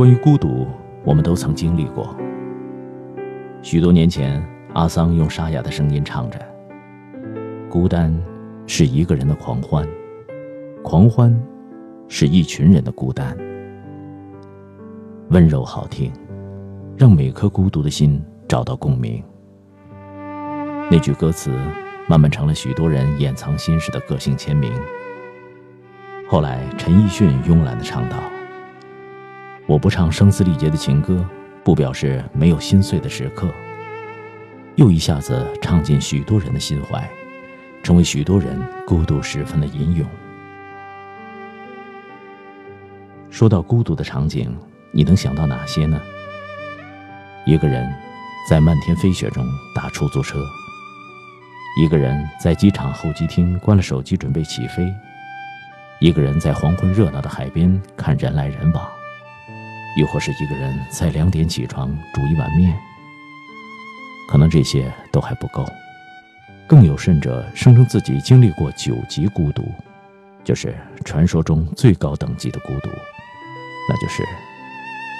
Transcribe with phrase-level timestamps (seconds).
[0.00, 0.66] 关于孤独，
[1.04, 2.16] 我们都曾经历过。
[3.60, 4.42] 许多年前，
[4.72, 6.38] 阿桑用沙哑的声音唱着
[7.68, 8.10] ：“孤单
[8.66, 9.86] 是一个人的狂欢，
[10.82, 11.38] 狂欢
[12.08, 13.36] 是一群人的孤单。”
[15.28, 16.10] 温柔好听，
[16.96, 19.22] 让每颗孤独的心找到共鸣。
[20.90, 21.50] 那句歌词
[22.08, 24.72] 慢慢成了许多人掩藏心事的个性签名。
[26.26, 28.16] 后来，陈奕迅慵懒地唱道
[29.70, 31.24] ：“我不唱声嘶力竭的情歌，
[31.62, 33.48] 不表示没有心碎的时刻。”
[34.74, 37.08] 又一下子唱进许多人的心怀，
[37.80, 40.04] 成为许多人孤独时分的吟咏。
[43.30, 44.52] 说到孤独的场景，
[44.90, 46.00] 你能想到哪些呢？
[47.46, 47.88] 一个人
[48.48, 50.44] 在漫天飞雪中打出租车。
[51.80, 54.82] 一个人在机场候机厅关了手机，准备起飞；
[56.00, 58.84] 一个人在黄昏热闹的海边看人来人往；
[59.96, 62.76] 又或是一个人在两点起床煮一碗面。
[64.28, 65.66] 可能这些都还不够，
[66.66, 69.64] 更有甚者声称自己经历过九级孤独，
[70.44, 72.88] 就是传说中最高等级的孤独，
[73.88, 74.22] 那就是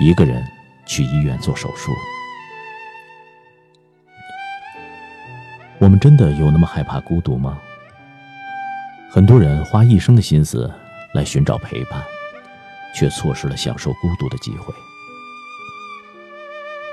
[0.00, 0.44] 一个人
[0.86, 1.90] 去医院做手术。
[5.78, 7.58] 我们真的有那么害怕孤独吗？
[9.10, 10.72] 很多人花一生的心思
[11.12, 12.00] 来寻找陪伴，
[12.94, 14.74] 却错失了享受孤独的机会。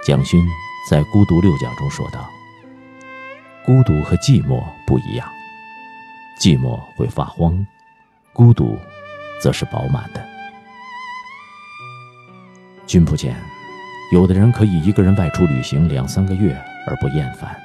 [0.05, 0.47] 蒋勋
[0.89, 2.29] 在《孤独六讲》中说道
[3.65, 5.27] ：“孤独和寂寞不一样，
[6.39, 7.65] 寂寞会发慌，
[8.33, 8.77] 孤独
[9.41, 10.25] 则是饱满的。”
[12.87, 13.35] 君不见，
[14.11, 17.55] 有的人可以一个人外出旅行两三个月而不厌烦。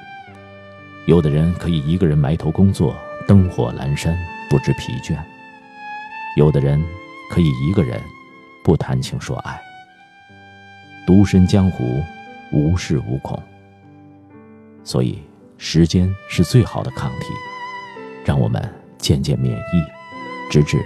[1.07, 2.95] 有的人可以一个人埋头工作，
[3.27, 4.15] 灯火阑珊，
[4.49, 5.15] 不知疲倦；
[6.35, 6.83] 有的人
[7.31, 7.99] 可以一个人
[8.65, 9.61] 不谈情说爱，
[11.05, 12.03] 独身江湖，
[12.51, 13.39] 无事无恐。
[14.83, 15.21] 所以，
[15.59, 17.27] 时间是最好的抗体，
[18.25, 19.83] 让我们渐渐免疫，
[20.49, 20.83] 直至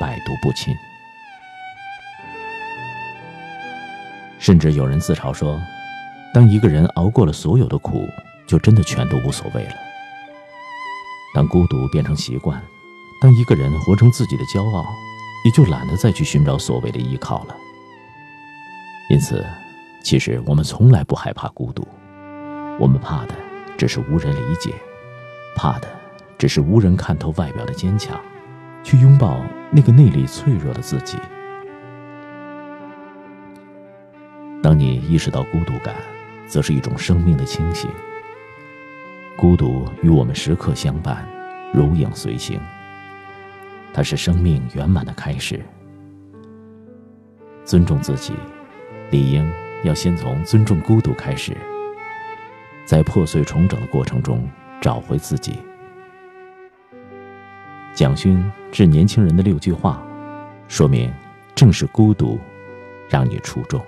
[0.00, 0.74] 百毒不侵。
[4.40, 5.62] 甚至有人自嘲说，
[6.34, 8.04] 当一个人熬过了所有的苦。
[8.44, 9.72] 就真的全都无所谓了。
[11.32, 12.60] 当孤独变成习惯，
[13.22, 14.84] 当一个人活成自己的骄傲，
[15.44, 17.56] 也就懒得再去寻找所谓的依靠了。
[19.10, 19.44] 因此，
[20.02, 21.86] 其实我们从来不害怕孤独，
[22.78, 23.34] 我们怕的
[23.76, 24.72] 只是无人理解，
[25.56, 25.88] 怕的
[26.38, 28.18] 只是无人看透外表的坚强，
[28.82, 31.18] 去拥抱那个内里脆弱的自己。
[34.62, 35.96] 当你意识到孤独感，
[36.46, 37.90] 则是一种生命的清醒。
[39.36, 41.26] 孤独与我们时刻相伴，
[41.74, 42.60] 如影随形。
[43.92, 45.60] 它是生命圆满的开始。
[47.64, 48.32] 尊重自己，
[49.10, 49.48] 理应
[49.84, 51.56] 要先从尊重孤独开始，
[52.84, 54.48] 在破碎重整的过程中
[54.80, 55.58] 找回自己。
[57.94, 60.02] 蒋勋致年轻人的六句话，
[60.66, 61.12] 说明
[61.54, 62.38] 正是孤独，
[63.08, 63.80] 让你出众。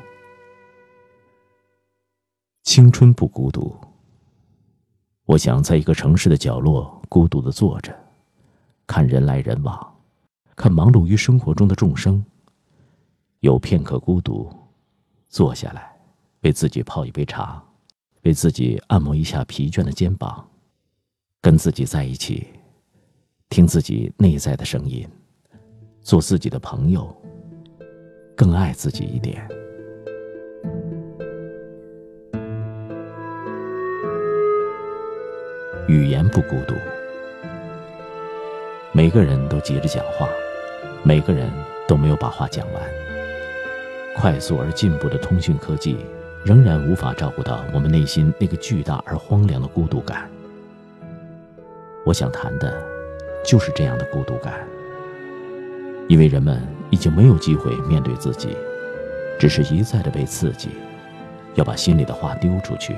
[2.63, 3.75] 青春不孤独。
[5.27, 7.99] 我想在一个城市的角落孤独的坐着，
[8.87, 9.94] 看人来人往，
[10.57, 12.25] 看忙碌于生活中的众生。
[13.41, 14.51] 有片刻孤独，
[15.29, 15.95] 坐下来，
[16.41, 17.63] 为自己泡一杯茶，
[18.23, 20.49] 为自己按摩一下疲倦的肩膀，
[21.43, 22.47] 跟自己在一起，
[23.51, 25.07] 听自己内在的声音，
[26.01, 27.15] 做自己的朋友，
[28.35, 29.47] 更爱自己一点。
[35.87, 36.75] 语言不孤独。
[38.97, 40.29] 每个人都急着讲话，
[41.03, 41.51] 每个人
[41.89, 42.83] 都没有把话讲完。
[44.17, 45.97] 快速而进步的通讯科技，
[46.45, 50.31] 仍然无法照顾到我们内心那个巨大而荒凉的孤独感。
[52.07, 52.81] 我想谈的，
[53.45, 54.65] 就是这样的孤独感。
[56.07, 58.57] 因为人们已经没有机会面对自己，
[59.41, 60.69] 只是一再的被刺激，
[61.57, 62.95] 要把心里的话丢出去，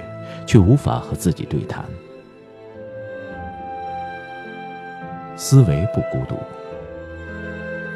[0.46, 1.82] 却无法和自己对谈。
[5.36, 6.36] 思维不孤独。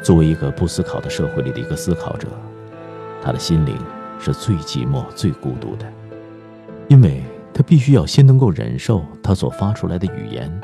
[0.03, 2.27] 作为一个不思考的社会里的一个思考者，
[3.21, 3.77] 他的心灵
[4.19, 5.85] 是最寂寞、最孤独的，
[6.87, 7.23] 因为
[7.53, 10.61] 他必须要先能够忍受他所发出来的语言，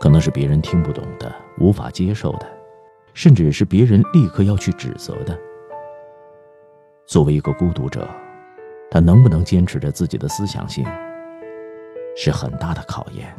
[0.00, 2.46] 可能是别人听不懂的、无法接受的，
[3.12, 5.38] 甚至是别人立刻要去指责的。
[7.06, 8.08] 作为一个孤独者，
[8.90, 10.84] 他能不能坚持着自己的思想性，
[12.16, 13.32] 是很大的考验。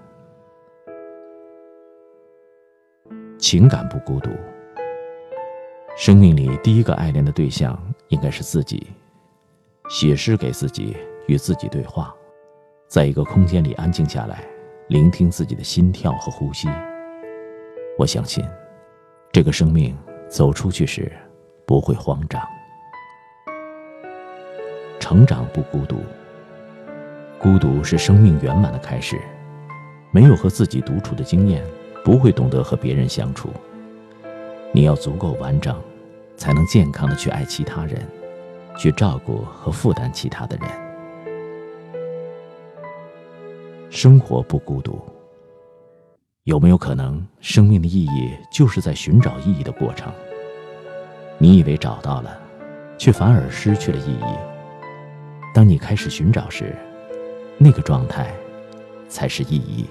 [3.38, 4.30] 情感不孤独。
[5.98, 7.78] 生命里第一个爱恋的对象，
[8.10, 8.88] 应该是自己
[9.90, 10.96] 写诗给自己，
[11.28, 12.14] 与自己对话，
[12.88, 14.44] 在一个空间里安静下来，
[14.90, 16.68] 聆听自己的心跳和呼吸。
[17.98, 18.44] 我相信，
[19.32, 19.98] 这个生命
[20.28, 21.12] 走出去时
[21.66, 22.42] 不会慌张。
[25.00, 25.98] 成长不孤独，
[27.40, 29.20] 孤独是生命圆满的开始。
[30.12, 31.64] 没有和自己独处的经验，
[32.06, 33.50] 不会懂得和别人相处。
[34.72, 35.76] 你要足够完整，
[36.38, 38.08] 才能健康的去爱其他人，
[38.78, 40.70] 去照顾和负担其他的人。
[43.90, 45.02] 生活不孤独。
[46.44, 50.14] 有没有可能，生命的意义就是在寻找意义的过程？
[51.40, 52.40] 你以为找到了，
[53.00, 54.36] 却反而失去了意义。
[55.56, 56.76] 当你开始寻找时，
[57.58, 58.32] 那个状态
[59.10, 59.88] 才是意义。